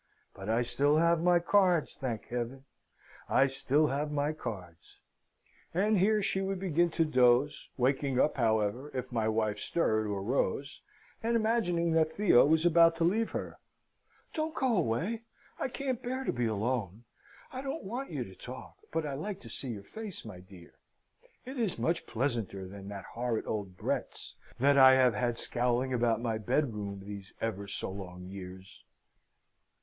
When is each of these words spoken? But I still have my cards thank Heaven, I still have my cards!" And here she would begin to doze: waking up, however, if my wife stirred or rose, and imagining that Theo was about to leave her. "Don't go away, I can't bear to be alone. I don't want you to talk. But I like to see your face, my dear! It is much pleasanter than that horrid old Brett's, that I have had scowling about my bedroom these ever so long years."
But 0.33 0.49
I 0.49 0.63
still 0.63 0.97
have 0.97 1.21
my 1.21 1.37
cards 1.37 1.95
thank 1.95 2.25
Heaven, 2.29 2.65
I 3.29 3.45
still 3.45 3.85
have 3.85 4.11
my 4.11 4.33
cards!" 4.33 4.99
And 5.75 5.99
here 5.99 6.23
she 6.23 6.41
would 6.41 6.59
begin 6.59 6.89
to 6.89 7.05
doze: 7.05 7.69
waking 7.77 8.19
up, 8.19 8.35
however, 8.37 8.89
if 8.97 9.11
my 9.11 9.27
wife 9.27 9.59
stirred 9.59 10.07
or 10.07 10.23
rose, 10.23 10.81
and 11.21 11.35
imagining 11.35 11.91
that 11.91 12.17
Theo 12.17 12.47
was 12.47 12.65
about 12.65 12.95
to 12.95 13.03
leave 13.03 13.29
her. 13.29 13.59
"Don't 14.33 14.55
go 14.55 14.75
away, 14.75 15.21
I 15.59 15.67
can't 15.67 16.01
bear 16.01 16.23
to 16.23 16.33
be 16.33 16.47
alone. 16.47 17.03
I 17.53 17.61
don't 17.61 17.83
want 17.83 18.09
you 18.09 18.23
to 18.23 18.33
talk. 18.33 18.77
But 18.91 19.05
I 19.05 19.13
like 19.13 19.39
to 19.41 19.51
see 19.51 19.67
your 19.67 19.83
face, 19.83 20.25
my 20.25 20.39
dear! 20.39 20.73
It 21.45 21.59
is 21.59 21.77
much 21.77 22.07
pleasanter 22.07 22.67
than 22.67 22.87
that 22.87 23.05
horrid 23.05 23.45
old 23.45 23.77
Brett's, 23.77 24.33
that 24.59 24.79
I 24.79 24.93
have 24.95 25.13
had 25.13 25.37
scowling 25.37 25.93
about 25.93 26.19
my 26.19 26.39
bedroom 26.39 27.01
these 27.05 27.31
ever 27.39 27.67
so 27.67 27.91
long 27.91 28.23
years." 28.25 28.83